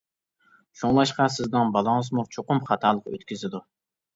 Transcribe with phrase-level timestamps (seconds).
[0.81, 3.63] شۇڭلاشقا سىزنىڭ بالىڭىزمۇ چوقۇم خاتالىق ئۆتكۈزىدۇ.